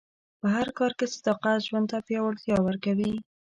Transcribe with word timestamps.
په 0.39 0.47
هر 0.55 0.67
کار 0.77 0.91
کې 0.97 1.13
صداقت 1.15 1.57
ژوند 1.67 1.87
ته 1.91 1.97
پیاوړتیا 2.07 2.57
ورکوي. 2.63 3.13